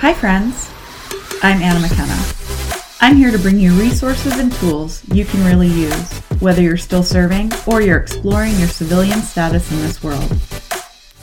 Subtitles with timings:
[0.00, 0.70] Hi, friends.
[1.42, 2.16] I'm Anna McKenna.
[3.00, 7.02] I'm here to bring you resources and tools you can really use, whether you're still
[7.02, 10.30] serving or you're exploring your civilian status in this world.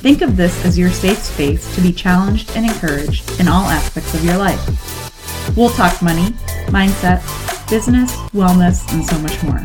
[0.04, 4.14] Think of this as your safe space to be challenged and encouraged in all aspects
[4.14, 4.60] of your life.
[5.56, 6.32] We'll talk money,
[6.68, 7.22] mindset,
[7.70, 9.64] business, wellness, and so much more.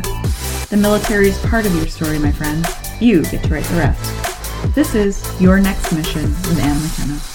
[0.69, 2.65] The military is part of your story, my friend.
[3.01, 4.73] You get to write the rest.
[4.73, 7.30] This is Your Next Mission with Anna McKenna.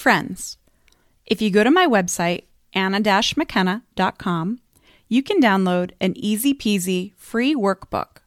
[0.00, 0.56] Friends,
[1.26, 4.60] if you go to my website, anna-mckenna.com,
[5.08, 8.22] you can download an easy peasy free workbook,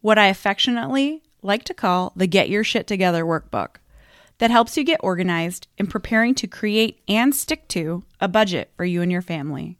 [0.00, 3.76] what I affectionately like to call the Get Your Shit Together workbook,
[4.38, 8.86] that helps you get organized in preparing to create and stick to a budget for
[8.86, 9.76] you and your family.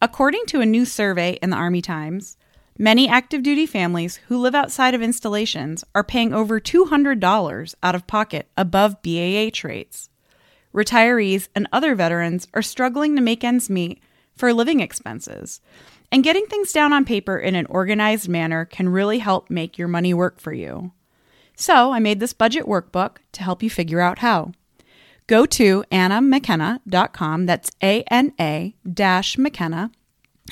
[0.00, 2.36] According to a new survey in the Army Times,
[2.78, 8.06] many active duty families who live outside of installations are paying over $200 out of
[8.06, 10.08] pocket above BAH rates
[10.72, 14.00] retirees, and other veterans are struggling to make ends meet
[14.34, 15.60] for living expenses.
[16.10, 19.88] And getting things down on paper in an organized manner can really help make your
[19.88, 20.92] money work for you.
[21.56, 24.52] So I made this budget workbook to help you figure out how.
[25.26, 29.90] Go to annamckenna.com, that's A N A dash McKenna,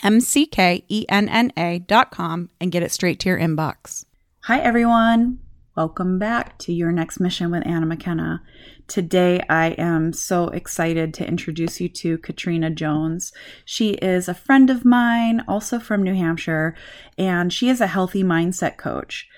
[0.03, 4.05] M C K E N N A.com, and get it straight to your inbox.
[4.45, 5.41] Hi, everyone.
[5.77, 8.43] Welcome back to Your Next Mission with Anna McKenna.
[8.89, 13.33] Today, I am so excited to introduce you to Katrina Jones.
[13.65, 16.77] She is a friend of mine, also from New Hampshire,
[17.17, 19.29] and she is a healthy mindset coach.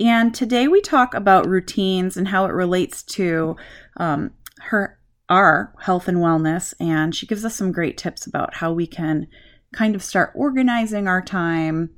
[0.00, 3.56] And today, we talk about routines and how it relates to
[3.98, 6.72] um, her our health and wellness.
[6.80, 9.26] And she gives us some great tips about how we can
[9.74, 11.90] kind of start organizing our time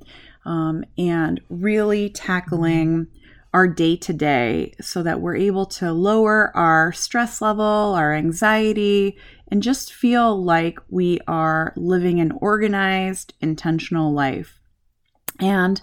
[0.45, 3.07] um, and really tackling
[3.55, 9.17] our day to day so that we're able to lower our stress level, our anxiety,
[9.47, 14.59] and just feel like we are living an organized, intentional life.
[15.39, 15.81] And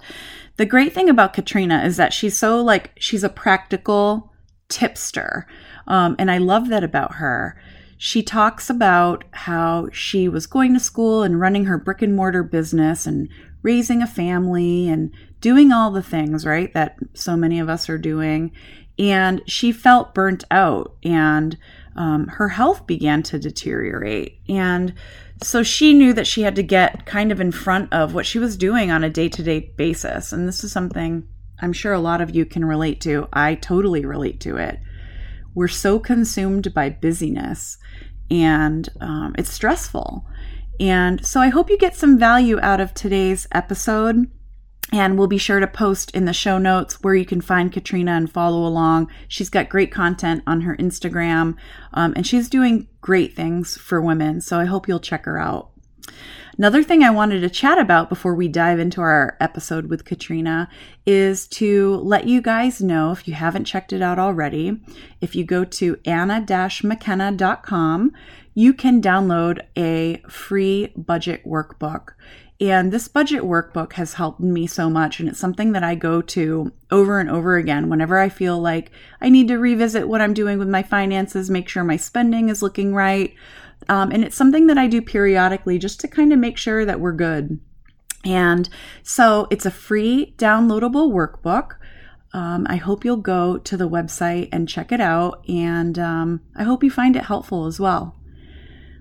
[0.59, 4.31] the great thing about Katrina is that she's so like, she's a practical
[4.69, 5.47] tipster.
[5.87, 7.59] Um, and I love that about her.
[7.97, 12.43] She talks about how she was going to school and running her brick and mortar
[12.43, 13.31] business and
[13.63, 15.11] raising a family and
[15.43, 18.53] doing all the things, right, that so many of us are doing.
[18.99, 21.59] And she felt burnt out and
[21.97, 24.41] um, her health began to deteriorate.
[24.49, 24.95] And
[25.43, 28.39] so she knew that she had to get kind of in front of what she
[28.39, 30.33] was doing on a day to day basis.
[30.33, 31.27] And this is something
[31.61, 33.29] I'm sure a lot of you can relate to.
[33.33, 34.79] I totally relate to it.
[35.55, 37.79] We're so consumed by busyness
[38.31, 40.27] and um, it's stressful.
[40.81, 44.31] And so I hope you get some value out of today's episode.
[44.93, 48.13] And we'll be sure to post in the show notes where you can find Katrina
[48.13, 49.11] and follow along.
[49.27, 51.57] She's got great content on her Instagram,
[51.95, 54.43] um, and she's doing great things for women.
[54.43, 55.71] So I hope you'll check her out.
[56.59, 60.69] Another thing I wanted to chat about before we dive into our episode with Katrina
[61.07, 64.79] is to let you guys know if you haven't checked it out already,
[65.23, 68.13] if you go to anna-mckenna.com,
[68.55, 72.11] you can download a free budget workbook.
[72.61, 75.19] And this budget workbook has helped me so much.
[75.19, 78.93] And it's something that I go to over and over again whenever I feel like
[79.21, 82.63] I need to revisit what I'm doing with my finances, make sure my spending is
[82.63, 83.35] looking right.
[83.89, 87.01] Um, and it's something that I do periodically just to kind of make sure that
[87.01, 87.59] we're good.
[88.25, 88.69] And
[89.03, 91.73] so it's a free downloadable workbook.
[92.33, 95.45] Um, I hope you'll go to the website and check it out.
[95.49, 98.17] And um, I hope you find it helpful as well.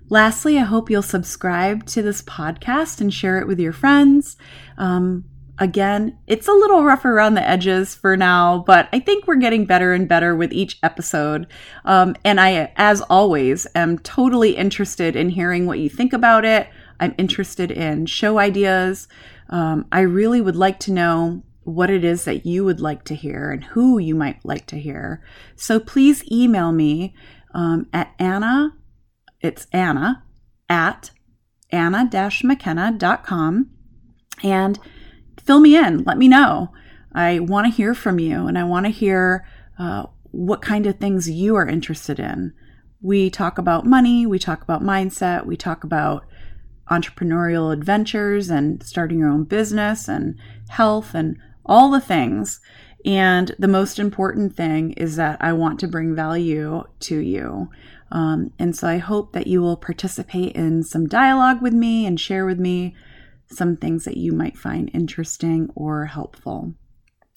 [0.08, 4.36] Lastly, I hope you'll subscribe to this podcast and share it with your friends.
[4.76, 5.24] Um,
[5.58, 9.64] again, it's a little rough around the edges for now, but I think we're getting
[9.64, 11.46] better and better with each episode.
[11.84, 16.68] Um, and I, as always, am totally interested in hearing what you think about it.
[17.00, 19.08] I'm interested in show ideas.
[19.48, 23.14] Um, I really would like to know what it is that you would like to
[23.14, 25.22] hear and who you might like to hear.
[25.54, 27.14] So please email me
[27.54, 28.74] um, at Anna
[29.42, 30.22] it's Anna
[30.68, 31.10] at
[31.70, 33.70] anna-mckenna.com
[34.42, 34.78] and
[35.42, 36.04] fill me in.
[36.04, 36.72] Let me know.
[37.14, 39.46] I want to hear from you and I want to hear
[39.78, 42.54] uh, what kind of things you are interested in.
[43.00, 46.24] We talk about money, we talk about mindset, we talk about
[46.90, 52.60] entrepreneurial adventures and starting your own business and health and all the things.
[53.04, 57.68] And the most important thing is that I want to bring value to you.
[58.12, 62.20] Um, and so I hope that you will participate in some dialogue with me and
[62.20, 62.94] share with me
[63.46, 66.74] some things that you might find interesting or helpful.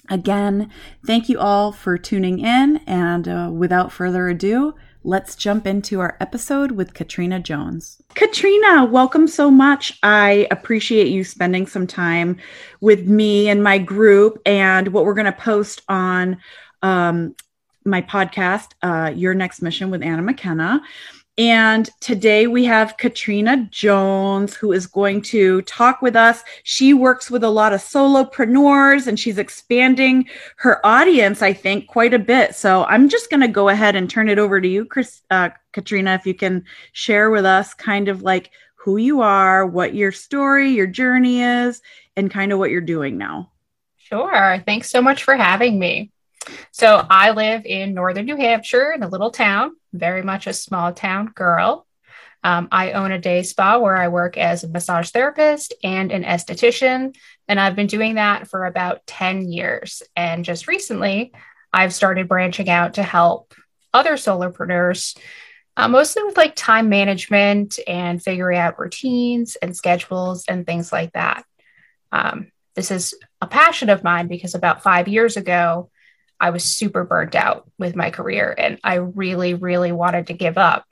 [0.10, 0.70] Again,
[1.08, 2.78] thank you all for tuning in.
[2.86, 8.02] And uh, without further ado, let's jump into our episode with Katrina Jones.
[8.14, 9.98] Katrina, welcome so much.
[10.04, 12.38] I appreciate you spending some time
[12.82, 16.38] with me and my group and what we're going to post on
[16.82, 17.34] um,
[17.86, 20.82] my podcast, uh, Your Next Mission with Anna McKenna.
[21.38, 26.42] And today we have Katrina Jones, who is going to talk with us.
[26.64, 32.14] She works with a lot of solopreneurs and she's expanding her audience, I think, quite
[32.14, 32.56] a bit.
[32.56, 35.50] So I'm just going to go ahead and turn it over to you, Chris, uh,
[35.74, 40.14] Katrina, if you can share with us kind of like who you are, what your
[40.14, 41.82] story, your journey is,
[42.16, 43.52] and kind of what you're doing now.
[43.98, 44.64] Sure.
[44.66, 46.12] Thanks so much for having me.
[46.72, 50.94] So I live in northern New Hampshire in a little town, very much a small
[50.94, 51.86] town girl.
[52.44, 56.24] Um, I own a day spa where I work as a massage therapist and an
[56.24, 57.16] esthetician.
[57.48, 60.04] And I've been doing that for about 10 years.
[60.16, 61.34] And just recently,
[61.74, 63.56] I've started branching out to help
[63.94, 65.18] other solopreneurs,
[65.76, 71.14] uh, mostly with like time management and figuring out routines and schedules and things like
[71.14, 71.46] that.
[72.12, 75.90] Um, this is a passion of mine because about five years ago,
[76.40, 80.58] I was super burnt out with my career and I really, really wanted to give
[80.58, 80.86] up.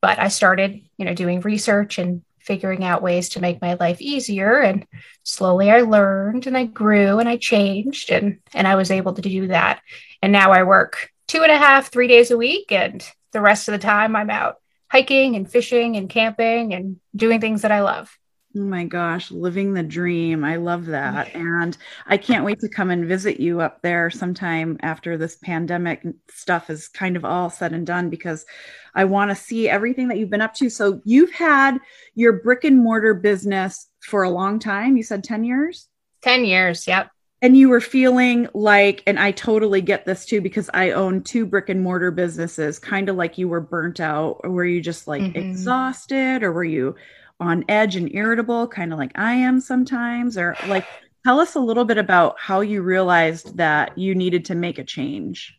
[0.00, 4.02] But I started, you know, doing research and figuring out ways to make my life
[4.02, 4.60] easier.
[4.60, 4.86] And
[5.22, 9.22] slowly I learned and I grew and I changed and and I was able to
[9.22, 9.80] do that.
[10.22, 13.68] And now I work two and a half, three days a week, and the rest
[13.68, 14.56] of the time I'm out
[14.90, 18.16] hiking and fishing and camping and doing things that I love.
[18.56, 20.44] Oh my gosh, living the dream.
[20.44, 21.34] I love that.
[21.34, 26.04] And I can't wait to come and visit you up there sometime after this pandemic
[26.30, 28.46] stuff is kind of all said and done because
[28.94, 30.70] I want to see everything that you've been up to.
[30.70, 31.78] So you've had
[32.14, 34.96] your brick and mortar business for a long time.
[34.96, 35.88] You said 10 years?
[36.22, 37.10] 10 years, yep.
[37.42, 41.44] And you were feeling like, and I totally get this too, because I own two
[41.44, 45.06] brick and mortar businesses, kind of like you were burnt out, or were you just
[45.08, 45.50] like mm-hmm.
[45.50, 46.94] exhausted, or were you
[47.40, 50.38] on edge and irritable, kind of like I am sometimes?
[50.38, 50.86] Or like,
[51.24, 54.84] tell us a little bit about how you realized that you needed to make a
[54.84, 55.58] change.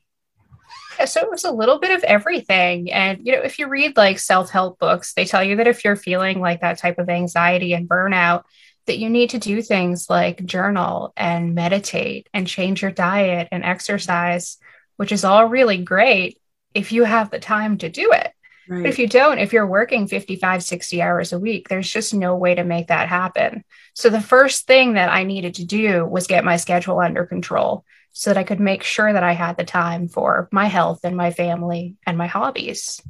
[1.00, 2.92] Yeah, so it was a little bit of everything.
[2.92, 5.84] And, you know, if you read like self help books, they tell you that if
[5.84, 8.44] you're feeling like that type of anxiety and burnout,
[8.86, 13.64] that you need to do things like journal and meditate and change your diet and
[13.64, 14.58] exercise,
[14.98, 16.40] which is all really great
[16.74, 18.32] if you have the time to do it.
[18.68, 18.84] Right.
[18.84, 22.36] But if you don't, if you're working 55, 60 hours a week, there's just no
[22.36, 23.64] way to make that happen.
[23.94, 27.86] So the first thing that I needed to do was get my schedule under control
[28.12, 31.16] so that I could make sure that I had the time for my health and
[31.16, 33.02] my family and my hobbies.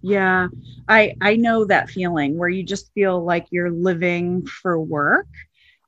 [0.00, 0.48] Yeah,
[0.88, 5.28] I I know that feeling where you just feel like you're living for work.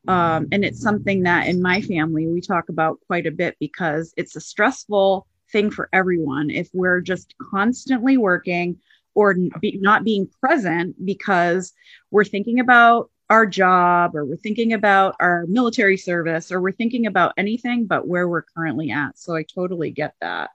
[0.07, 4.13] Um, and it's something that in my family we talk about quite a bit because
[4.19, 8.77] it's a stressful thing for everyone if we're just constantly working
[9.15, 11.73] or be, not being present because
[12.11, 17.07] we're thinking about our job or we're thinking about our military service or we're thinking
[17.07, 19.19] about anything but where we're currently at.
[19.19, 20.51] So I totally get that.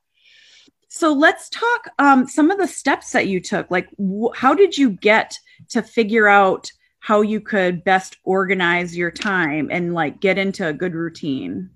[0.88, 3.70] So let's talk um, some of the steps that you took.
[3.70, 5.38] Like, wh- how did you get
[5.70, 10.74] to figure out how you could best organize your time and like get into a
[10.74, 11.70] good routine?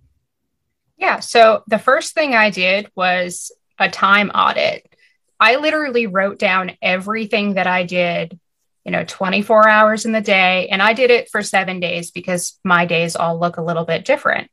[0.98, 1.20] Yeah.
[1.20, 4.93] So the first thing I did was a time audit.
[5.40, 8.40] I literally wrote down everything that I did,
[8.86, 10.68] you know, 24 hours in the day.
[10.70, 14.06] And I did it for seven days because my days all look a little bit
[14.06, 14.50] different.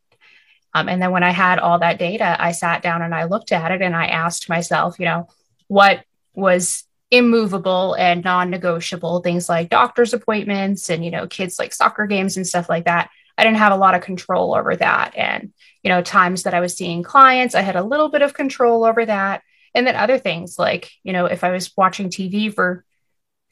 [0.72, 3.52] Um, and then when I had all that data, I sat down and I looked
[3.52, 5.28] at it and I asked myself, you know,
[5.66, 12.06] what was immovable and non-negotiable things like doctor's appointments and you know kids like soccer
[12.06, 15.52] games and stuff like that i didn't have a lot of control over that and
[15.82, 18.84] you know times that i was seeing clients i had a little bit of control
[18.84, 19.42] over that
[19.74, 22.84] and then other things like you know if i was watching tv for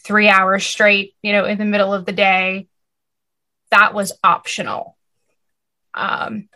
[0.05, 2.69] three hours straight you know in the middle of the day
[3.71, 4.97] that was optional.
[5.95, 6.49] Um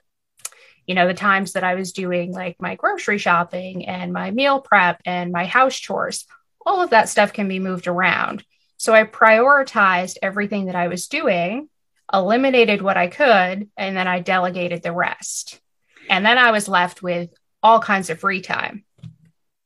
[0.87, 4.61] you know the times that i was doing like my grocery shopping and my meal
[4.61, 6.26] prep and my house chores
[6.66, 8.45] all of that stuff can be moved around.
[8.76, 11.69] So i prioritized everything that i was doing
[12.12, 15.61] eliminated what i could and then i delegated the rest.
[16.09, 17.31] And then i was left with
[17.62, 18.85] all kinds of free time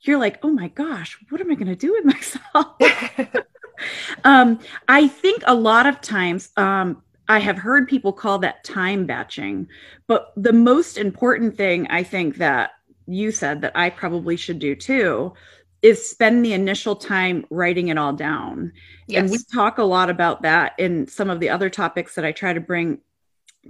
[0.07, 2.67] you're like, oh my gosh, what am I going to do with myself?
[4.25, 4.59] um,
[4.89, 9.69] I think a lot of times, um, I have heard people call that time batching,
[10.07, 12.71] but the most important thing I think that
[13.07, 15.33] you said that I probably should do too
[15.83, 18.73] is spend the initial time writing it all down.
[19.07, 19.23] Yes.
[19.23, 22.33] And we talk a lot about that in some of the other topics that I
[22.33, 22.99] try to bring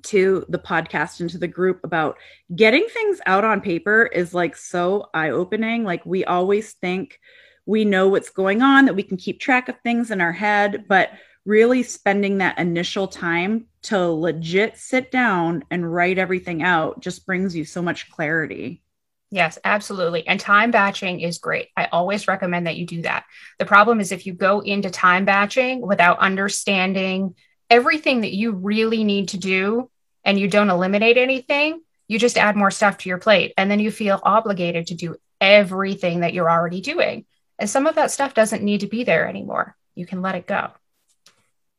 [0.05, 2.19] to the podcast and to the group about
[2.55, 5.85] getting things out on paper is like so eye opening.
[5.85, 7.19] Like we always think
[7.67, 10.85] we know what's going on, that we can keep track of things in our head,
[10.89, 11.11] but
[11.45, 17.55] really spending that initial time to legit sit down and write everything out just brings
[17.55, 18.83] you so much clarity.
[19.31, 20.27] Yes, absolutely.
[20.27, 21.69] And time batching is great.
[21.77, 23.25] I always recommend that you do that.
[23.59, 27.35] The problem is if you go into time batching without understanding
[27.71, 29.91] everything that you really need to do
[30.25, 33.81] and you don't eliminate anything, you just add more stuff to your plate and then
[33.81, 37.25] you feel obligated to do everything that you're already doing.
[37.59, 39.77] And some of that stuff doesn't need to be there anymore.
[39.95, 40.71] You can let it go.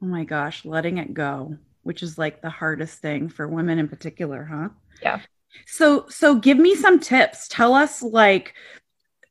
[0.02, 3.88] Oh my gosh, letting it go, which is like the hardest thing for women in
[3.88, 4.70] particular, huh?
[5.02, 5.22] Yeah.
[5.66, 7.48] So so give me some tips.
[7.48, 8.54] Tell us like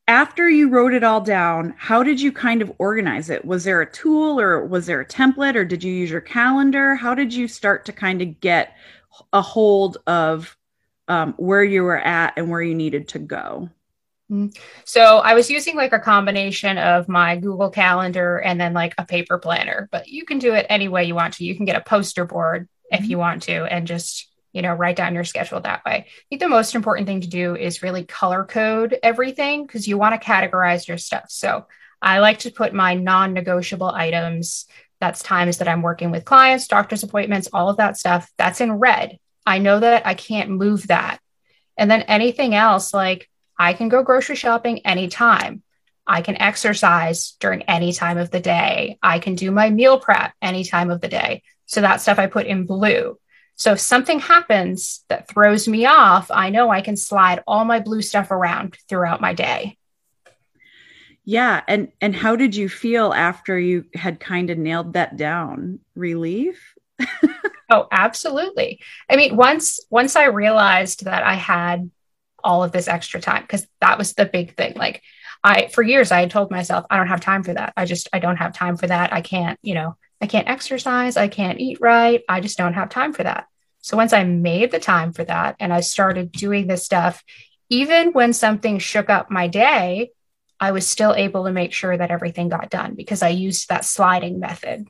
[0.08, 3.44] after you wrote it all down, how did you kind of organize it?
[3.44, 6.94] Was there a tool or was there a template or did you use your calendar?
[6.94, 8.76] How did you start to kind of get
[9.32, 10.56] a hold of
[11.08, 13.68] um, where you were at and where you needed to go?
[14.30, 14.60] Mm-hmm.
[14.84, 19.04] So I was using like a combination of my Google Calendar and then like a
[19.04, 21.44] paper planner, but you can do it any way you want to.
[21.44, 23.02] You can get a poster board mm-hmm.
[23.02, 25.92] if you want to and just, you know, write down your schedule that way.
[25.92, 29.98] I think the most important thing to do is really color code everything because you
[29.98, 31.26] want to categorize your stuff.
[31.28, 31.66] So
[32.00, 34.64] I like to put my non negotiable items,
[34.98, 38.72] that's times that I'm working with clients, doctor's appointments, all of that stuff, that's in
[38.72, 39.18] red.
[39.44, 41.18] I know that I can't move that.
[41.76, 45.62] And then anything else like I can go grocery shopping anytime.
[46.06, 48.98] I can exercise during any time of the day.
[49.02, 51.42] I can do my meal prep any time of the day.
[51.66, 53.18] So that stuff I put in blue.
[53.56, 57.80] So if something happens that throws me off, I know I can slide all my
[57.80, 59.78] blue stuff around throughout my day.
[61.24, 65.80] Yeah, and and how did you feel after you had kind of nailed that down?
[65.96, 66.74] Relief?
[67.70, 68.80] oh, absolutely.
[69.10, 71.90] I mean, once once I realized that I had
[72.44, 74.74] all of this extra time because that was the big thing.
[74.76, 75.02] Like
[75.42, 77.72] I for years I had told myself I don't have time for that.
[77.76, 79.12] I just I don't have time for that.
[79.12, 82.22] I can't, you know, I can't exercise, I can't eat right.
[82.28, 83.46] I just don't have time for that.
[83.80, 87.22] So once I made the time for that and I started doing this stuff,
[87.68, 90.10] even when something shook up my day,
[90.58, 93.84] I was still able to make sure that everything got done because I used that
[93.84, 94.88] sliding method.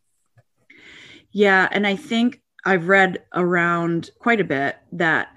[1.32, 5.28] Yeah, and I think I've read around quite a bit that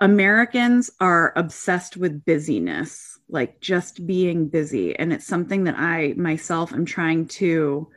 [0.00, 4.98] Americans are obsessed with busyness, like just being busy.
[4.98, 7.88] And it's something that I myself am trying to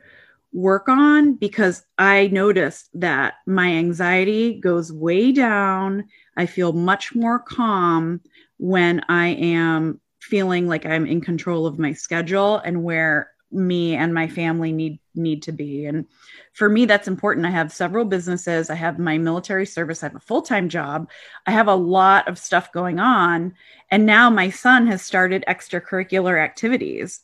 [0.52, 6.04] work on because I noticed that my anxiety goes way down.
[6.36, 8.20] I feel much more calm
[8.58, 14.12] when I am feeling like I'm in control of my schedule and where me and
[14.12, 15.86] my family need need to be.
[15.86, 16.04] And
[16.52, 17.46] for me that's important.
[17.46, 18.70] I have several businesses.
[18.70, 20.02] I have my military service.
[20.02, 21.08] I have a full-time job.
[21.46, 23.54] I have a lot of stuff going on.
[23.90, 27.22] And now my son has started extracurricular activities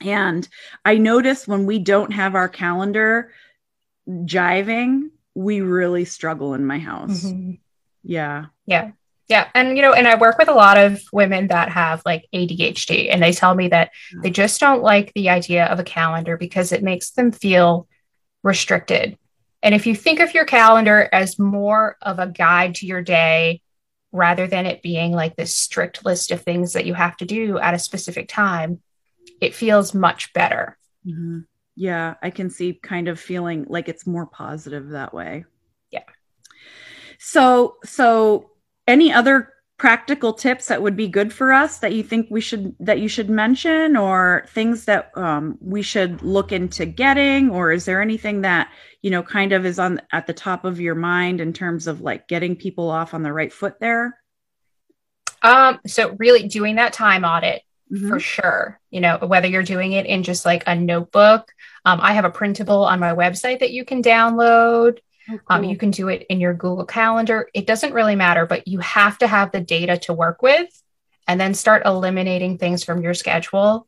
[0.00, 0.48] and
[0.84, 3.32] i notice when we don't have our calendar
[4.08, 7.52] jiving we really struggle in my house mm-hmm.
[8.02, 8.90] yeah yeah
[9.28, 9.48] yeah.
[9.54, 13.08] And, you know, and I work with a lot of women that have like ADHD,
[13.10, 13.90] and they tell me that
[14.22, 17.88] they just don't like the idea of a calendar because it makes them feel
[18.42, 19.16] restricted.
[19.62, 23.62] And if you think of your calendar as more of a guide to your day
[24.12, 27.58] rather than it being like this strict list of things that you have to do
[27.58, 28.82] at a specific time,
[29.44, 30.76] it feels much better.
[31.06, 31.40] Mm-hmm.
[31.76, 32.14] Yeah.
[32.22, 35.44] I can see kind of feeling like it's more positive that way.
[35.90, 36.04] Yeah.
[37.18, 38.50] So, so
[38.86, 42.74] any other practical tips that would be good for us that you think we should
[42.78, 47.84] that you should mention or things that um, we should look into getting or is
[47.84, 48.70] there anything that
[49.02, 52.00] you know kind of is on at the top of your mind in terms of
[52.00, 54.16] like getting people off on the right foot there
[55.42, 58.08] um so really doing that time audit mm-hmm.
[58.08, 61.52] for sure you know whether you're doing it in just like a notebook
[61.84, 64.98] um, i have a printable on my website that you can download
[65.28, 65.56] Oh, cool.
[65.56, 67.48] um, you can do it in your Google Calendar.
[67.54, 70.68] It doesn't really matter, but you have to have the data to work with
[71.26, 73.86] and then start eliminating things from your schedule.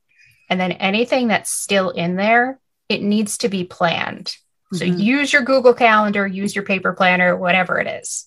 [0.48, 4.26] And then anything that's still in there, it needs to be planned.
[4.72, 4.76] Mm-hmm.
[4.76, 8.26] So use your Google Calendar, use your paper planner, whatever it is.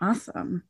[0.00, 0.64] Awesome.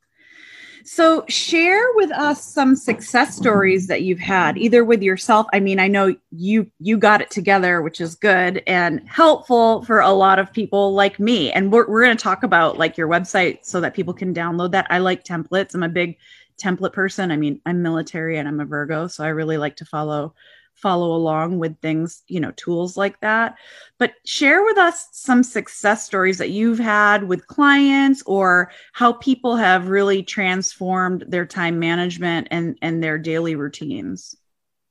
[0.83, 5.47] So, share with us some success stories that you've had, either with yourself.
[5.53, 9.99] I mean, I know you you got it together, which is good and helpful for
[9.99, 11.51] a lot of people like me.
[11.51, 14.71] And we're we're going to talk about like your website so that people can download
[14.71, 14.87] that.
[14.89, 15.73] I like templates.
[15.75, 16.17] I'm a big
[16.61, 17.31] template person.
[17.31, 20.33] I mean, I'm military and I'm a Virgo, so I really like to follow
[20.75, 23.55] follow along with things, you know, tools like that.
[23.99, 29.55] But share with us some success stories that you've had with clients or how people
[29.55, 34.35] have really transformed their time management and, and their daily routines.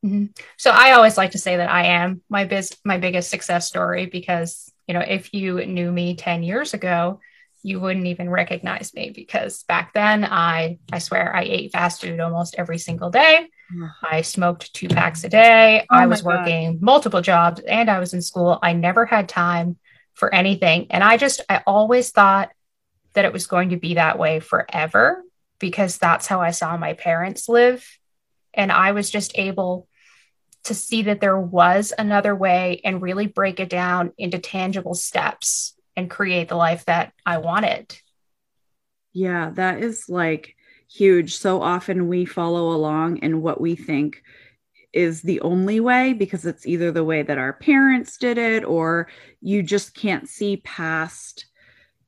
[0.05, 0.27] Mm-hmm.
[0.57, 4.07] So I always like to say that I am my biz my biggest success story
[4.07, 7.21] because you know if you knew me 10 years ago
[7.63, 12.19] you wouldn't even recognize me because back then I I swear I ate fast food
[12.19, 13.49] almost every single day.
[14.03, 15.87] I smoked two packs a day.
[15.91, 18.59] Oh I was working multiple jobs and I was in school.
[18.63, 19.77] I never had time
[20.15, 20.89] for anything.
[20.91, 22.51] And I just I always thought
[23.15, 25.23] that it was going to be that way forever
[25.59, 27.87] because that's how I saw my parents live.
[28.55, 29.89] And I was just able
[30.65, 35.75] to see that there was another way and really break it down into tangible steps
[35.97, 37.97] and create the life that I wanted.
[39.13, 40.55] Yeah, that is like
[40.91, 41.37] huge.
[41.37, 44.23] So often we follow along in what we think
[44.93, 49.09] is the only way because it's either the way that our parents did it or
[49.41, 51.47] you just can't see past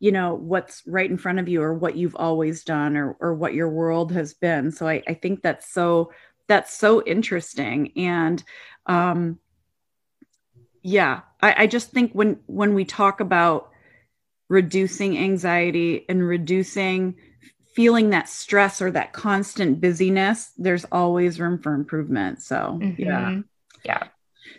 [0.01, 3.35] you know what's right in front of you or what you've always done or or
[3.35, 6.11] what your world has been so i, I think that's so
[6.49, 8.43] that's so interesting and
[8.87, 9.39] um
[10.83, 13.71] yeah I, I just think when when we talk about
[14.49, 17.15] reducing anxiety and reducing
[17.75, 22.43] feeling that stress or that constant busyness, there's always room for improvement.
[22.43, 23.03] So, mm-hmm.
[23.03, 23.41] yeah.
[23.85, 24.05] Yeah.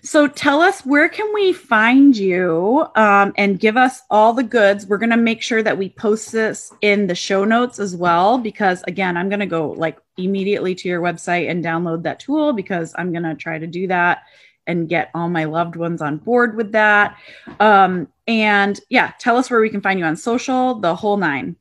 [0.01, 4.85] So tell us where can we find you um, and give us all the goods.
[4.85, 8.37] We're going to make sure that we post this in the show notes as well
[8.37, 12.53] because again, I'm going to go like immediately to your website and download that tool
[12.53, 14.23] because I'm going to try to do that
[14.67, 17.17] and get all my loved ones on board with that.
[17.59, 21.55] Um, and yeah, tell us where we can find you on social, the whole nine.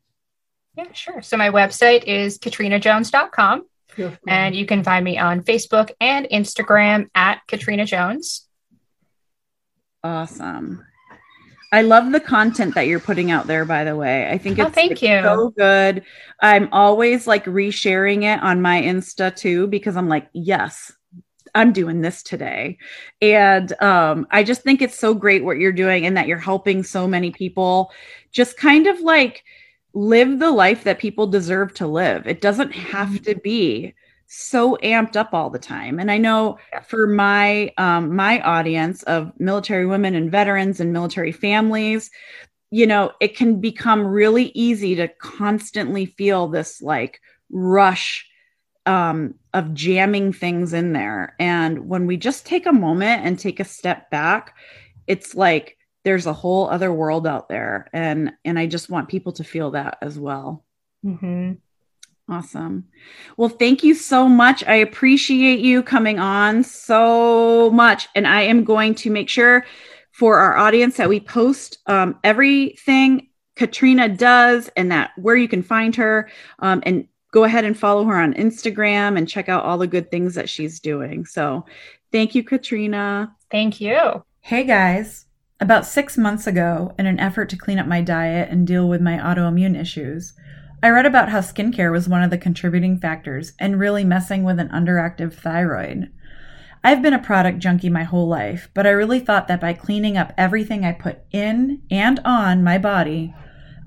[0.77, 1.23] Yeah, sure.
[1.23, 3.67] So my website is katrinajones.com.
[4.27, 8.49] And you can find me on Facebook and Instagram at Katrina Jones.
[10.03, 10.85] Awesome.
[11.73, 14.29] I love the content that you're putting out there, by the way.
[14.31, 15.21] I think oh, it's, oh, thank it's you.
[15.23, 16.05] so good.
[16.41, 20.93] I'm always like resharing it on my Insta too, because I'm like, yes,
[21.55, 22.79] I'm doing this today.
[23.23, 26.83] And um, I just think it's so great what you're doing and that you're helping
[26.83, 27.91] so many people
[28.33, 29.43] just kind of like
[29.95, 32.27] live the life that people deserve to live.
[32.27, 33.25] It doesn't have mm-hmm.
[33.25, 33.95] to be
[34.27, 35.99] so amped up all the time.
[35.99, 41.33] And I know for my um, my audience of military women and veterans and military
[41.33, 42.11] families,
[42.71, 48.27] you know, it can become really easy to constantly feel this like rush
[48.87, 51.37] um, of jamming things in there.
[51.39, 54.55] And when we just take a moment and take a step back,
[55.07, 59.33] it's like there's a whole other world out there, and and I just want people
[59.33, 60.65] to feel that as well.
[61.05, 61.53] Mm-hmm.
[62.29, 62.85] Awesome.
[63.37, 64.65] Well, thank you so much.
[64.65, 69.65] I appreciate you coming on so much, and I am going to make sure
[70.13, 75.63] for our audience that we post um, everything Katrina does and that where you can
[75.63, 79.79] find her um, and go ahead and follow her on Instagram and check out all
[79.79, 81.25] the good things that she's doing.
[81.25, 81.65] So
[82.13, 83.35] thank you, Katrina.
[83.51, 84.25] Thank you.
[84.41, 85.27] Hey, guys.
[85.63, 89.01] About six months ago, in an effort to clean up my diet and deal with
[89.01, 90.33] my autoimmune issues,
[90.83, 94.59] I read about how skincare was one of the contributing factors and really messing with
[94.59, 96.11] an underactive thyroid.
[96.83, 100.17] I've been a product junkie my whole life, but I really thought that by cleaning
[100.17, 103.33] up everything I put in and on my body,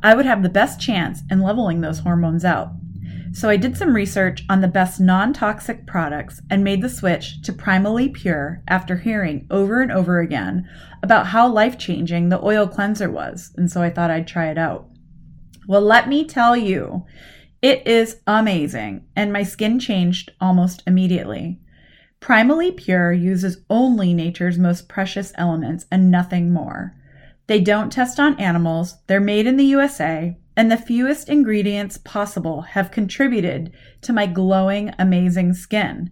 [0.01, 2.71] I would have the best chance in leveling those hormones out.
[3.35, 7.41] So I did some research on the best non toxic products and made the switch
[7.41, 10.69] to Primally Pure after hearing over and over again
[11.03, 13.51] about how life changing the oil cleanser was.
[13.57, 14.87] And so I thought I'd try it out.
[15.67, 17.05] Well, let me tell you,
[17.61, 21.59] it is amazing, and my skin changed almost immediately.
[22.21, 26.95] Primally Pure uses only nature's most precious elements and nothing more.
[27.47, 32.61] They don't test on animals, they're made in the USA, and the fewest ingredients possible
[32.61, 36.11] have contributed to my glowing, amazing skin.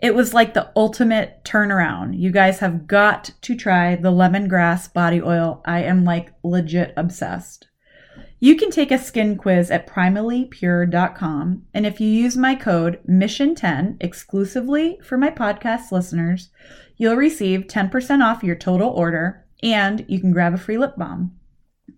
[0.00, 2.18] It was like the ultimate turnaround.
[2.18, 5.62] You guys have got to try the lemongrass body oil.
[5.66, 7.66] I am like legit obsessed.
[8.42, 11.62] You can take a skin quiz at primallypure.com.
[11.74, 16.48] And if you use my code MISSION10 exclusively for my podcast listeners,
[16.96, 21.38] you'll receive 10% off your total order and you can grab a free lip balm.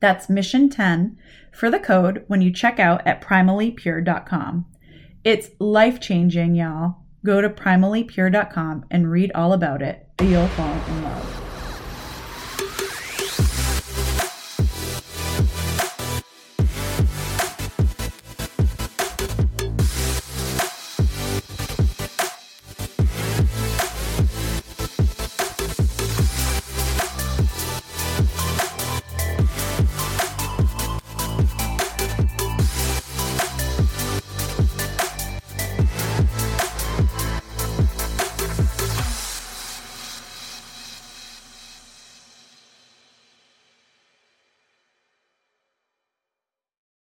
[0.00, 1.18] That's Mission 10
[1.52, 4.66] for the code when you check out at primallypure.com.
[5.24, 6.96] It's life changing, y'all.
[7.24, 10.08] Go to primallypure.com and read all about it.
[10.20, 11.51] You'll fall in love.